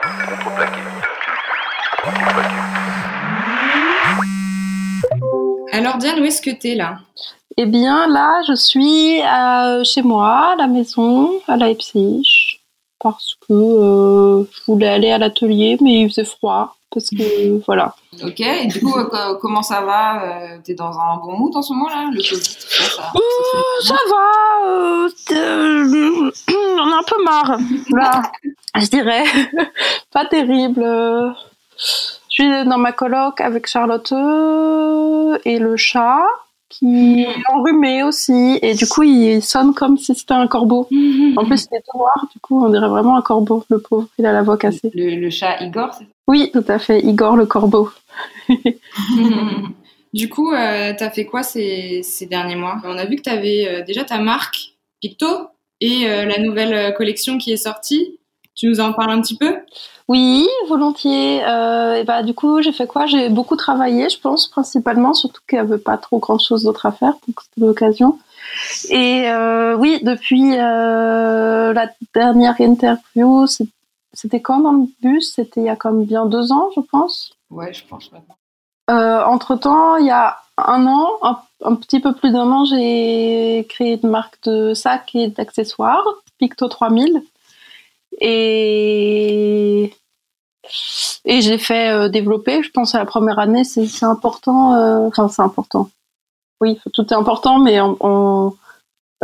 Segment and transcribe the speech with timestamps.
[0.00, 0.80] Contreplaqué.
[2.04, 2.56] Contreplaqué.
[5.72, 6.98] Alors Diane, où est-ce que t'es là?
[7.56, 12.22] Eh bien, là, je suis euh, chez moi, à la maison, à Leipzig,
[12.98, 17.94] parce que euh, je voulais aller à l'atelier, mais il faisait froid, parce que voilà.
[18.22, 20.22] Ok, et du coup, euh, co- comment ça va
[20.64, 22.08] T'es dans un bon mood en ce moment là?
[22.10, 23.12] Le Covid, ça,
[23.82, 24.26] ça, va,
[26.78, 27.58] on a un peu marre,
[27.90, 28.22] là,
[28.80, 29.24] je dirais.
[30.12, 30.82] Pas terrible.
[31.76, 34.12] Je suis dans ma coloc avec Charlotte
[35.44, 36.24] et le chat,
[36.68, 40.88] qui est enrhumé aussi, et du coup, il sonne comme si c'était un corbeau.
[41.36, 44.08] En plus, il est tout noir, du coup, on dirait vraiment un corbeau, le pauvre.
[44.18, 44.90] Il a la voix cassée.
[44.94, 47.90] le, le chat Igor, c'est Oui, tout à fait, Igor le corbeau.
[48.48, 48.54] ça
[50.14, 52.76] Du coup, euh, t'as fait quoi ces, ces derniers mois?
[52.84, 55.26] On a vu que t'avais euh, déjà ta marque Picto
[55.80, 58.18] et euh, la nouvelle euh, collection qui est sortie.
[58.54, 59.56] Tu nous en parles un petit peu?
[60.08, 61.42] Oui, volontiers.
[61.44, 63.06] Euh, et bah, du coup, j'ai fait quoi?
[63.06, 66.92] J'ai beaucoup travaillé, je pense, principalement, surtout qu'il n'y avait pas trop grand-chose d'autre à
[66.92, 68.18] faire, donc c'était l'occasion.
[68.90, 73.46] Et euh, oui, depuis euh, la dernière interview,
[74.12, 75.32] c'était quand dans le bus?
[75.34, 77.32] C'était il y a comme bien deux ans, je pense.
[77.50, 78.36] Ouais, je pense maintenant.
[78.90, 83.66] Euh, entre-temps, il y a un an, un, un petit peu plus d'un an, j'ai
[83.68, 86.04] créé une marque de sacs et d'accessoires,
[86.38, 87.22] Picto 3000.
[88.20, 89.92] Et,
[91.24, 95.28] et j'ai fait euh, développer, je pense à la première année, c'est important, euh, enfin
[95.28, 95.90] c'est important.
[96.60, 98.54] Oui, tout est important, mais on, on-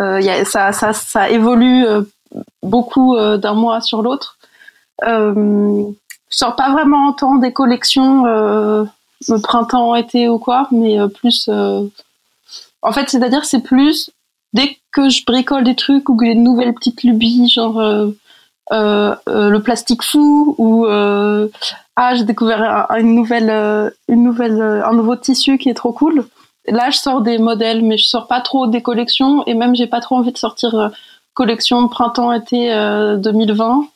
[0.01, 2.03] euh, y a- ça, ça, ça évolue euh,
[2.63, 4.39] beaucoup euh, d'un mois sur l'autre.
[5.05, 5.85] Euh,
[6.31, 11.49] je sors pas vraiment tant des collections le printemps, été ou quoi, mais plus.
[12.83, 14.11] En fait, c'est-à-dire, c'est plus
[14.53, 17.81] dès que je bricole des trucs ou que j'ai nouvelles petites lubies, genre
[18.71, 21.49] le plastique fou ou euh,
[22.01, 25.75] ah j'ai découvert un, une nouvelle, euh, une nouvelle, euh, un nouveau tissu qui est
[25.75, 26.29] trop cool.
[26.69, 29.89] Là, je sors des modèles, mais je sors pas trop des collections et même j'ai
[29.89, 30.89] pas trop envie de sortir euh,
[31.35, 33.89] collection printemps-été euh, 2020,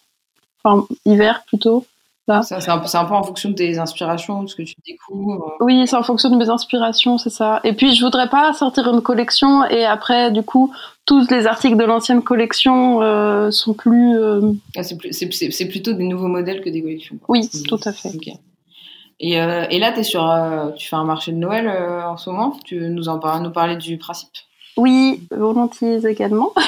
[0.65, 1.87] enfin hiver plutôt.
[2.28, 4.62] Ça, C'est un, peu- c'est un peu en fonction de tes inspirations, de ce que
[4.62, 5.55] tu découvres.
[5.60, 7.60] Oui, c'est en fonction de mes inspirations, c'est ça.
[7.65, 10.72] Et puis, je voudrais pas sortir une collection et après, du coup,
[11.05, 14.16] tous les articles de l'ancienne collection euh, sont plus.
[14.16, 17.16] euh, Ah, c'est plutôt des nouveaux modèles que des collections.
[17.21, 17.33] quoi.
[17.37, 18.12] Oui, tout à fait.
[19.19, 20.22] Et, euh, et là, es sur,
[20.77, 22.56] tu fais un marché de Noël en ce moment?
[22.65, 24.31] Tu veux nous en nous parler du principe?
[24.77, 26.53] Oui, volontiers également.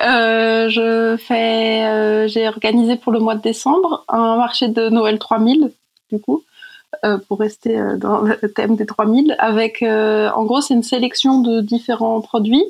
[0.00, 5.18] Euh, je fais, euh, j'ai organisé pour le mois de décembre un marché de Noël
[5.18, 5.72] 3000,
[6.12, 6.44] du coup,
[7.04, 10.84] euh, pour rester euh, dans le thème des 3000, avec, euh, en gros, c'est une
[10.84, 12.64] sélection de différents produits.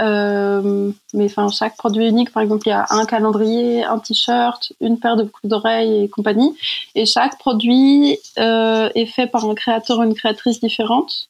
[0.00, 4.72] Euh, mais enfin, chaque produit unique, par exemple, il y a un calendrier, un t-shirt,
[4.80, 6.54] une paire de boucles d'oreilles et compagnie.
[6.94, 11.28] Et chaque produit est fait par un créateur ou une créatrice différente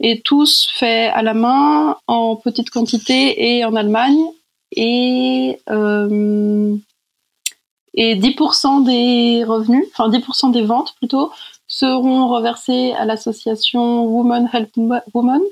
[0.00, 4.24] et tous faits à la main en petite quantité et en Allemagne
[4.72, 6.76] et euh,
[7.94, 11.32] et 10% des revenus, enfin 10% des ventes plutôt,
[11.66, 14.70] seront reversés à l'association Women Help
[15.12, 15.42] Women,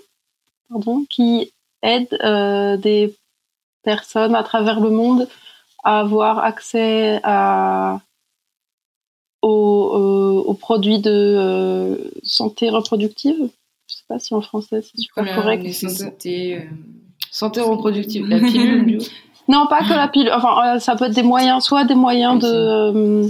[0.70, 3.16] pardon, qui aide euh, des
[3.82, 5.28] personnes à travers le monde
[5.84, 8.00] à avoir accès à
[9.42, 13.50] aux, euh, aux produits de euh, santé reproductive.
[13.88, 15.62] Je sais pas si en français c'est super correct.
[15.62, 16.60] nécessité, euh,
[17.30, 19.00] santé reproductive, la pilule bio.
[19.50, 20.30] Non, pas que la pilule.
[20.30, 23.26] Enfin, euh, ça peut être des moyens, soit des moyens de, euh,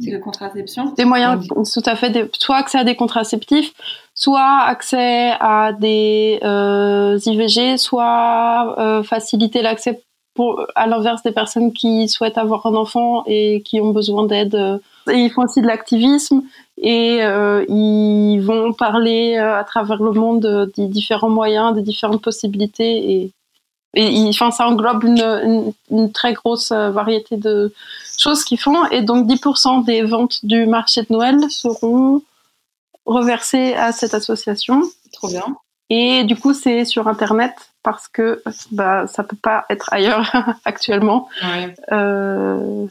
[0.00, 0.92] de contraception.
[0.92, 3.72] des moyens, tout à fait, des- soit accès à des contraceptifs,
[4.14, 10.02] soit accès à des euh, IVG, soit euh, faciliter l'accès
[10.34, 14.54] pour, à l'inverse des personnes qui souhaitent avoir un enfant et qui ont besoin d'aide.
[14.54, 14.78] euh.
[15.10, 16.42] Et ils font aussi de l'activisme
[16.78, 21.82] et euh, ils vont parler euh, à travers le monde euh, des différents moyens, des
[21.82, 23.30] différentes possibilités et
[23.96, 27.72] et il- enfin, ça englobe une, une, une très grosse euh, variété de
[28.18, 28.84] choses qu'ils font.
[28.86, 32.20] Et donc, 10% des ventes du marché de Noël seront
[33.06, 34.82] reversées à cette association.
[35.12, 35.44] Trop bien.
[35.90, 37.54] Et du coup, c'est sur Internet
[37.84, 38.42] parce que
[38.72, 40.32] bah, ça peut pas être ailleurs
[40.64, 41.28] actuellement.
[41.42, 41.72] Ouais.
[41.92, 42.86] Euh,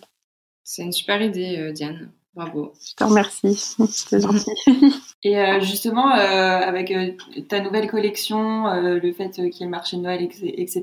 [0.63, 2.11] C'est une super idée, euh, Diane.
[2.35, 2.73] Bravo.
[2.83, 3.75] je te remercie.
[3.89, 4.49] C'est gentil.
[5.23, 7.11] Et euh, justement, euh, avec euh,
[7.47, 10.81] ta nouvelle collection, le fait qu'il y ait le marché de Noël, etc.,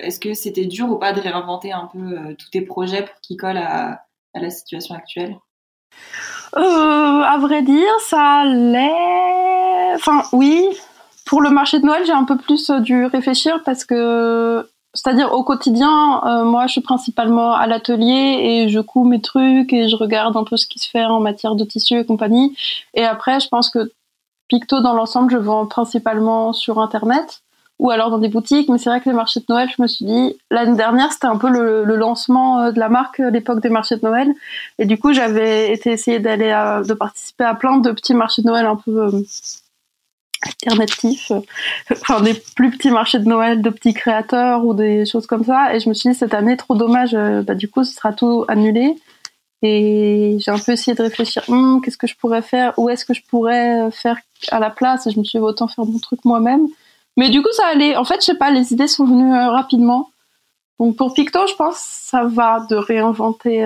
[0.00, 3.36] est-ce que c'était dur ou pas de réinventer un peu tous tes projets pour qu'ils
[3.36, 5.36] collent à, à la situation actuelle?
[6.56, 6.60] Euh,
[7.22, 9.94] à vrai dire, ça l'est.
[9.94, 10.68] Enfin, oui.
[11.32, 15.32] Pour le marché de Noël, j'ai un peu plus euh, dû réfléchir parce que c'est-à-dire
[15.32, 19.88] au quotidien, euh, moi je suis principalement à l'atelier et je couds mes trucs et
[19.88, 22.54] je regarde un peu ce qui se fait en matière de tissu et compagnie.
[22.92, 23.92] Et après, je pense que
[24.48, 27.40] Picto dans l'ensemble, je vends principalement sur internet
[27.78, 28.68] ou alors dans des boutiques.
[28.68, 31.28] Mais c'est vrai que les marchés de Noël, je me suis dit l'année dernière, c'était
[31.28, 34.30] un peu le, le, lancement euh, de la marque, l'époque des marchés de Noël.
[34.78, 36.50] Et du coup, j'avais été essayer d'aller
[36.86, 39.10] de participer à plein de petits marchés de Noël un peu
[40.42, 41.40] alternatifs, euh,
[41.92, 45.74] enfin des plus petits marchés de Noël de petits créateurs ou des choses comme ça.
[45.74, 48.12] Et je me suis dit cette année trop dommage, euh, bah, du coup ce sera
[48.12, 48.96] tout annulé.
[49.62, 53.04] Et j'ai un peu essayé de réfléchir, hum, qu'est-ce que je pourrais faire, où est-ce
[53.04, 54.16] que je pourrais euh, faire
[54.50, 55.06] à la place?
[55.06, 56.66] Et je me suis dit autant faire mon truc moi-même.
[57.16, 57.96] Mais du coup ça allait.
[57.96, 60.10] En fait je sais pas, les idées sont venues rapidement.
[60.80, 63.64] Donc pour Picto je pense ça va de réinventer.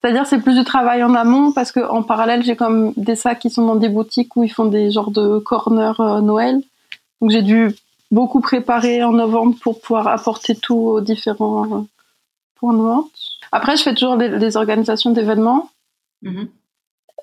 [0.00, 3.40] C'est-à-dire c'est plus du travail en amont parce que en parallèle j'ai comme des sacs
[3.40, 6.62] qui sont dans des boutiques où ils font des genres de corner euh, Noël.
[7.20, 7.74] Donc j'ai dû
[8.12, 11.82] beaucoup préparer en novembre pour pouvoir apporter tout aux différents euh,
[12.54, 13.10] points de vente.
[13.50, 15.68] Après je fais toujours des, organisations d'événements.
[16.22, 16.48] Mm-hmm.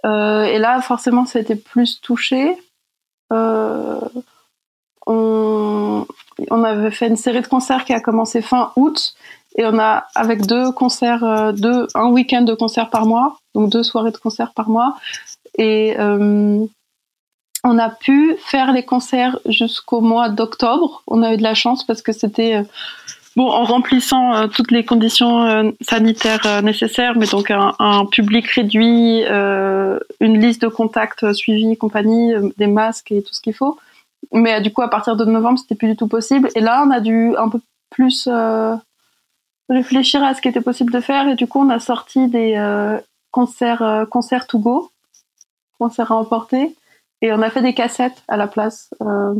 [0.06, 2.57] euh, et là forcément ça a été plus touché.
[5.07, 6.06] On,
[6.50, 9.13] on avait fait une série de concerts qui a commencé fin août
[9.57, 13.69] et on a avec deux concerts, euh, deux, un week-end de concerts par mois, donc
[13.69, 14.98] deux soirées de concerts par mois.
[15.57, 16.66] Et euh,
[17.63, 21.04] on a pu faire les concerts jusqu'au mois d'octobre.
[21.07, 22.63] On a eu de la chance parce que c'était euh,
[23.38, 30.40] bon en remplissant toutes les conditions sanitaires nécessaires, mais donc un, un public réduit, une
[30.40, 33.78] liste de contacts suivis, compagnie, des masques et tout ce qu'il faut.
[34.31, 36.48] Mais du coup, à partir de novembre, c'était plus du tout possible.
[36.56, 37.60] Et là, on a dû un peu
[37.90, 38.30] plus
[39.69, 41.27] réfléchir à ce qui était possible de faire.
[41.27, 43.00] Et du coup on a sorti des euh,
[43.31, 44.91] concerts euh, concerts to go
[45.79, 46.75] concerts à emporter.
[47.21, 49.35] Et on a fait des cassettes à la place euh,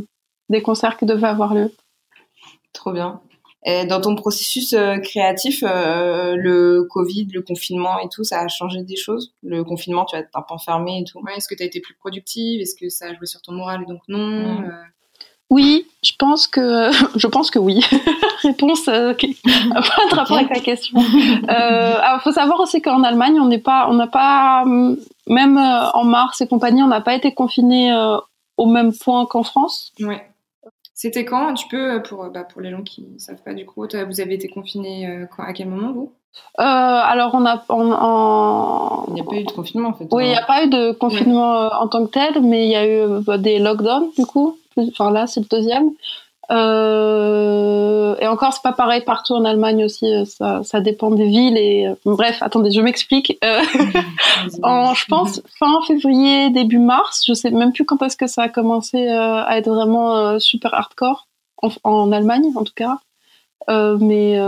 [0.50, 1.72] des concerts qui devaient avoir lieu.
[2.74, 3.22] Trop bien.
[3.68, 8.96] Et dans ton processus créatif le Covid le confinement et tout ça a changé des
[8.96, 9.34] choses?
[9.42, 11.20] Le confinement tu vas être un peu enfermé et tout?
[11.22, 12.62] Ouais, est-ce que tu as été plus productive?
[12.62, 14.70] Est-ce que ça a joué sur ton moral et donc non
[15.50, 17.82] oui, je pense que je pense que oui.
[18.42, 19.38] Réponse euh, qui
[19.70, 21.00] n'a pas de rapport avec la question.
[21.00, 25.90] Euh, alors, faut savoir aussi qu'en Allemagne, on n'est pas, on n'a pas, même euh,
[25.94, 28.18] en mars et compagnie, on n'a pas été confiné euh,
[28.58, 29.94] au même point qu'en France.
[30.00, 30.30] Ouais.
[30.94, 33.86] C'était quand Tu peux pour bah, pour les gens qui ne savent pas du coup,
[34.08, 36.14] vous avez été confiné à quel moment vous?
[36.60, 37.66] Euh, alors on a
[39.10, 40.08] Il n'y a pas eu de confinement en fait.
[40.12, 42.76] Oui, il n'y a pas eu de confinement en tant que tel, mais il y
[42.76, 44.58] a eu bah, des lockdowns du coup.
[44.78, 45.92] Enfin là, c'est le deuxième.
[46.52, 50.06] Euh, et encore, c'est pas pareil partout en Allemagne aussi.
[50.06, 52.38] Euh, ça, ça dépend des villes et euh, bref.
[52.42, 53.38] Attendez, je m'explique.
[53.44, 53.62] Euh,
[54.64, 57.24] en, je pense fin février, début mars.
[57.28, 61.28] Je sais même plus quand est-ce que ça a commencé à être vraiment super hardcore
[61.62, 63.00] en, en, Allemagne, en tout cas.
[63.68, 64.40] mais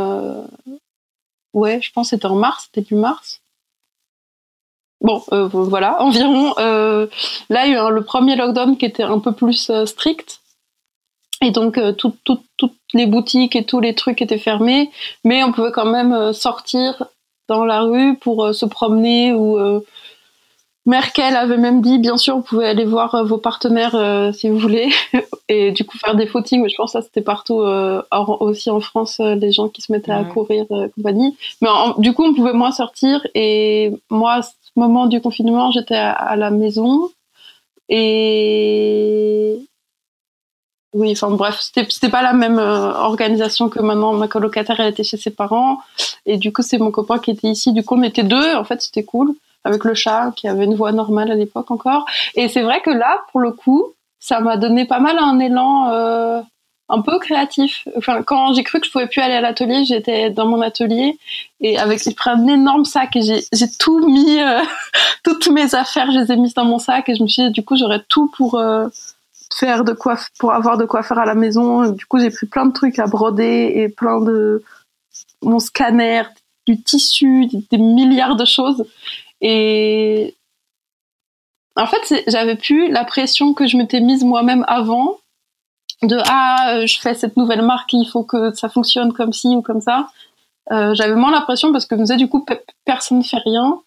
[1.54, 3.42] ouais, je pense que c'était en mars, début mars.
[5.02, 6.54] Bon, euh, voilà, environ.
[6.60, 7.08] Euh,
[7.50, 10.42] là, il y a eu le premier lockdown qui était un peu plus euh, strict.
[11.42, 14.90] Et donc, toutes les boutiques et tous les trucs étaient fermés.
[15.24, 17.04] Mais on pouvait quand même sortir
[17.48, 19.84] dans la rue pour se promener ou...
[20.88, 24.90] Merkel avait même dit, bien sûr, vous pouvez aller voir vos partenaires si vous voulez,
[25.50, 26.64] et du coup faire des footings.
[26.64, 27.62] Mais je pense que ça c'était partout,
[28.40, 31.38] aussi en France, les gens qui se mettaient à courir, compagnie.
[31.62, 33.28] Mais du coup, on pouvait moins sortir.
[33.36, 34.42] Et moi,
[34.80, 37.10] moment du confinement, j'étais à, la maison
[37.90, 39.60] et
[40.94, 44.14] oui, enfin bref, c'était pas la même euh, organisation que maintenant.
[44.14, 45.80] Ma colocataire, elle était chez ses parents
[46.26, 47.72] et du coup, c'est mon copain qui était ici.
[47.74, 48.56] Du coup, on était deux.
[48.56, 52.06] En fait, c'était cool avec le chat qui avait une voix normale à l'époque encore.
[52.36, 55.90] Et c'est vrai que là, pour le coup, ça m'a donné pas mal un élan.
[55.90, 56.42] Euh,
[56.90, 57.88] un peu créatif.
[57.98, 61.18] Enfin, quand j'ai cru que je pouvais plus aller à l'atelier, j'étais dans mon atelier
[61.60, 64.62] et avec j'ai pris un énorme sac et j'ai tout mis, euh,
[65.24, 67.52] toutes mes affaires, je les ai mises dans mon sac et je me suis dit
[67.52, 68.88] du coup j'aurais tout pour euh,
[69.54, 71.92] faire de quoi, pour avoir de quoi faire à la maison.
[71.92, 74.64] du coup j'ai pris plein de trucs à broder et plein de
[75.42, 76.24] mon scanner,
[76.66, 78.86] du tissu, des milliards de choses
[79.42, 80.36] et
[81.76, 85.18] en fait j'avais plus la pression que je m'étais mise moi-même avant
[86.04, 89.48] de ah euh, je fais cette nouvelle marque il faut que ça fonctionne comme ci
[89.48, 90.10] ou comme ça.
[90.72, 92.46] Euh, j'avais moins l'impression parce que je me disais du coup
[92.86, 93.82] personne ne fait rien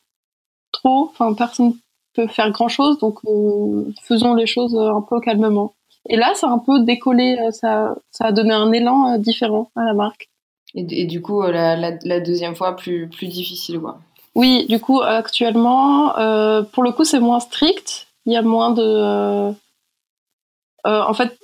[0.73, 1.11] trop.
[1.12, 1.75] Enfin personne
[2.14, 5.75] peut faire grand chose donc euh, faisons les choses un peu calmement
[6.09, 9.85] et là ça a un peu décollé ça ça a donné un élan différent à
[9.85, 10.29] la marque.
[10.75, 13.99] Et, du coup la, la, deuxième fois plus plus difficile quoi.
[14.35, 16.14] Oui du coup actuellement
[16.73, 18.09] pour le coup c'est moins strict.
[18.26, 19.52] Il y a moins de
[20.85, 21.38] en fait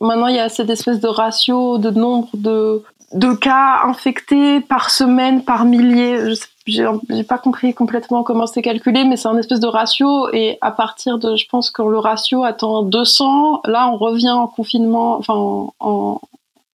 [0.00, 2.82] maintenant il y a cette espèce de ratio de nombre de
[3.14, 6.34] de cas infectés par semaine, par milliers.
[6.66, 10.32] J'ai pas compris complètement comment c'est calculé, mais c'est un espèce de ratio.
[10.32, 14.48] Et à partir de, je pense, quand le ratio atteint 200, là, on revient en
[14.48, 15.34] confinement, enfin,
[15.78, 16.20] en,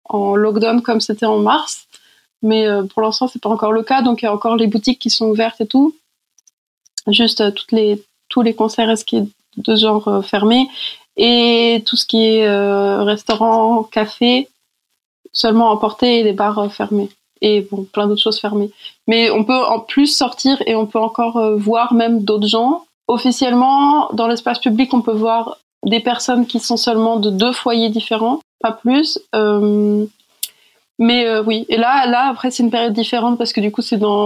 [0.05, 1.87] en lockdown comme c'était en mars.
[2.41, 4.01] Mais euh, pour l'instant, c'est pas encore le cas.
[4.01, 5.93] Donc, il y a encore les boutiques qui sont ouvertes et tout.
[7.07, 10.69] Juste euh, toutes les, tous les concerts qui de genre euh, fermés.
[11.19, 12.49] Et tout ce qui est
[13.03, 14.47] restaurant, café,
[15.31, 17.09] seulement emporter et les bars euh, fermés
[17.41, 18.71] et bon plein d'autres choses fermées.
[19.07, 22.85] Mais on peut en plus sortir et on peut encore euh, voir même d'autres gens.
[23.07, 27.89] Officiellement, dans l'espace public, on peut voir des personnes qui sont seulement de deux foyers
[27.89, 29.19] différents, pas plus.
[29.33, 30.05] Euh,
[31.01, 33.95] mais oui, et là, là après c'est une période différente parce que du coup c'est
[33.95, 34.25] dans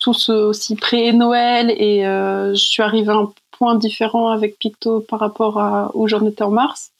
[0.00, 5.60] tout ce aussi pré-Noël et je suis arrivée un point différent avec Picto par rapport
[5.60, 6.92] à où j'en étais en mars.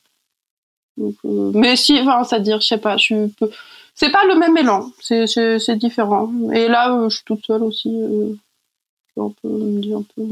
[1.00, 1.12] Euh,
[1.54, 3.50] mais si, enfin, c'est-à-dire, je sais pas, je peux...
[3.94, 6.30] c'est pas le même élan, c'est, différent.
[6.52, 7.88] Et là, euh, je suis toute seule aussi.
[7.88, 8.34] Euh,
[9.16, 10.22] un peu, un peu...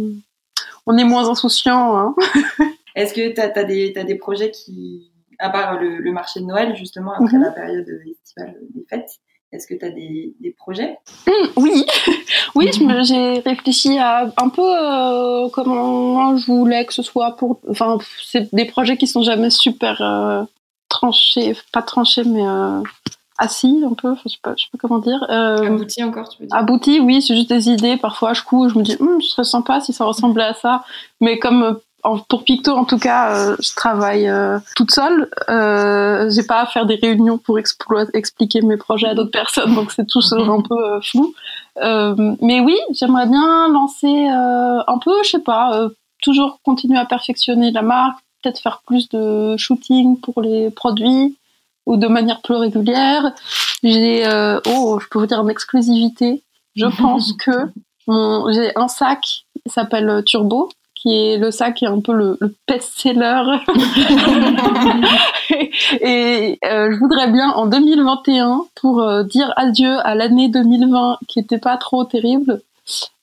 [0.87, 1.97] On est moins insouciant.
[1.97, 2.15] Hein.
[2.95, 7.13] Est-ce que tu as, des, des projets qui, à part le, marché de Noël, justement,
[7.13, 7.43] après mhm.
[7.43, 9.21] la période estivale des fêtes,
[9.53, 10.99] est-ce que tu as des, des projets?
[11.27, 11.85] Hum, Oui,
[12.55, 12.71] oui,
[13.05, 17.61] j'ai réfléchi à un peu comment je voulais que ce soit pour.
[17.69, 20.47] Enfin, c'est des projets qui sont jamais super
[20.93, 22.83] tranché, pas tranché, mais euh,
[23.39, 25.25] assis un peu, je sais pas, je sais pas comment dire.
[25.31, 26.57] Euh, abouti encore, tu veux dire?
[26.57, 27.97] Abouti, oui, c'est juste des idées.
[27.97, 30.85] Parfois, je couds, je me dis, hum, ce serait sympa si ça ressemblait à ça.
[31.21, 31.73] Mais comme euh,
[32.29, 34.31] pour Picto, en tout cas, je travaille
[34.77, 35.29] toute seule.
[35.49, 40.07] j'ai pas à faire des réunions pour expliquer mes projets à d'autres personnes, donc c'est
[40.07, 41.35] tout un peu flou.
[41.77, 45.89] mais oui, j'aimerais bien lancer un peu, je sais pas,
[46.23, 51.37] toujours continuer à perfectionner la marque, peut-être faire plus de shooting pour les produits
[51.87, 53.33] ou de manière plus régulière.
[53.83, 56.43] J'ai, euh, oh, je peux vous dire en exclusivité,
[56.75, 57.69] je pense que
[58.53, 60.71] j'ai un sac qui s'appelle euh, Turbo,
[61.03, 63.43] qui est le sac qui est un peu le, best-seller.
[66.01, 71.59] et, euh, je voudrais bien en 2021, pour dire adieu à l'année 2020 qui était
[71.59, 72.63] pas trop terrible,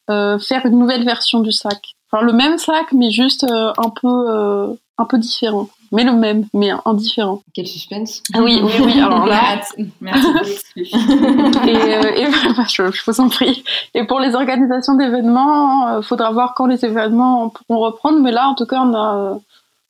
[0.08, 1.96] faire une nouvelle version du sac.
[2.12, 5.70] Enfin, le même sac, mais juste un peu un peu différent.
[5.92, 7.42] Mais le même, mais indifférent.
[7.54, 8.22] Quel suspense.
[8.34, 9.00] Ah oui, oui, oui.
[9.00, 9.62] Alors là.
[10.02, 10.28] Merci
[10.76, 12.26] et, euh, et
[12.58, 13.64] bah, je, je, vous en prie.
[13.94, 18.20] Et pour les organisations d'événements, il euh, faudra voir quand les événements pourront reprendre.
[18.20, 19.36] Mais là, en tout cas, on a, euh,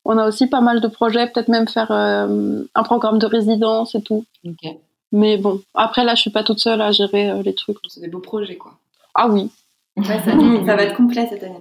[0.06, 1.28] on a aussi pas mal de projets.
[1.28, 4.26] Peut-être même faire euh, un programme de résidence et tout.
[4.46, 4.72] Ok.
[5.12, 7.78] Mais bon, après là, je suis pas toute seule à gérer les trucs.
[7.88, 8.74] C'est des beaux projets, quoi.
[9.16, 9.50] Ah oui.
[10.00, 10.32] Ouais, ça,
[10.66, 11.60] ça, va être complet cette année.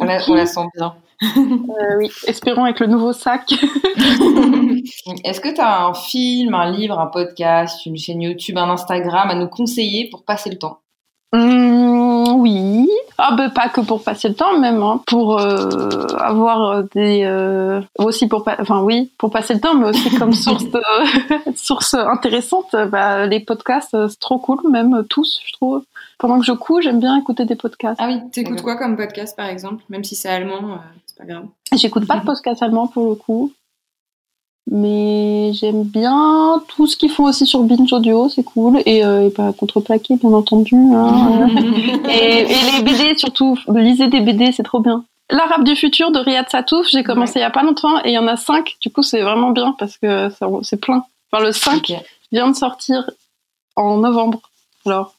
[0.00, 0.94] on, la, on la sent bien.
[1.22, 3.52] Euh, oui, espérons avec le nouveau sac.
[5.24, 9.28] Est-ce que tu as un film, un livre, un podcast, une chaîne YouTube, un Instagram
[9.28, 10.80] à nous conseiller pour passer le temps?
[11.32, 11.38] Mmh,
[12.40, 15.02] Oui, ah ben pas que pour passer le temps même, hein.
[15.06, 20.10] pour euh, avoir des euh, aussi pour enfin oui pour passer le temps, mais aussi
[20.16, 20.80] comme source de,
[21.54, 22.74] source intéressante.
[22.90, 25.84] Bah, les podcasts c'est trop cool même tous je trouve
[26.18, 28.00] pendant que je couds, j'aime bien écouter des podcasts.
[28.02, 31.44] Ah oui, t'écoutes quoi comme podcast par exemple Même si c'est allemand, c'est pas grave.
[31.76, 33.52] J'écoute pas de podcast allemand pour le coup.
[34.72, 38.80] Mais j'aime bien tout ce qu'ils font aussi sur Binge Audio, c'est cool.
[38.86, 40.76] Et, euh, et pas contreplaqué, bien entendu.
[40.76, 41.48] Hein.
[42.08, 45.04] et, les BD surtout, lisez des BD, c'est trop bien.
[45.28, 48.14] L'Arabe du futur de Riyad Satouf, j'ai commencé il y a pas longtemps et il
[48.14, 48.76] y en a cinq.
[48.80, 50.28] Du coup, c'est vraiment bien parce que
[50.62, 51.04] c'est plein.
[51.32, 51.92] Enfin, le 5
[52.32, 53.10] vient de sortir
[53.76, 54.40] en novembre.
[54.86, 55.14] Alors,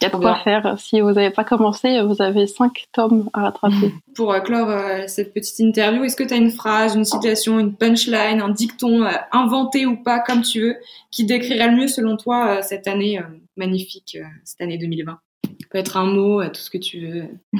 [0.00, 0.78] il y a de quoi faire.
[0.78, 3.94] Si vous n'avez pas commencé, vous avez cinq tomes à rattraper.
[4.16, 7.60] Pour euh, clore euh, cette petite interview, est-ce que tu as une phrase, une situation,
[7.60, 10.76] une punchline, un dicton, euh, inventé ou pas, comme tu veux,
[11.10, 13.20] qui décrirait le mieux, selon toi, cette année
[13.56, 17.28] magnifique, cette année 2020 Ça peut être un mot, tout ce que tu veux.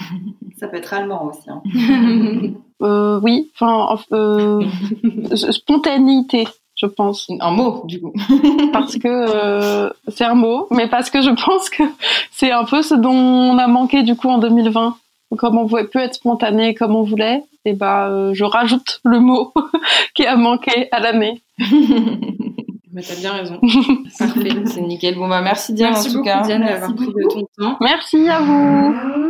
[0.58, 1.48] Ça peut être allemand aussi.
[1.48, 1.62] Hein.
[3.22, 3.96] oui, enfin,
[5.52, 6.46] spontanéité
[6.82, 7.28] je pense.
[7.40, 8.12] Un mot, du coup.
[8.72, 11.84] parce que euh, c'est un mot, mais parce que je pense que
[12.32, 14.96] c'est un peu ce dont on a manqué du coup en 2020.
[15.38, 18.44] Comme on pouvait plus être spontané comme on voulait, et eh bah ben, euh, je
[18.44, 19.54] rajoute le mot
[20.14, 21.40] qui a manqué à l'année.
[22.92, 23.58] Mais t'as bien raison.
[24.18, 25.14] Parfait, c'est nickel.
[25.14, 26.42] Bon bah merci Diane en tout cas.
[26.42, 27.78] Diane d'avoir pris de ton temps.
[27.80, 29.21] Merci à vous.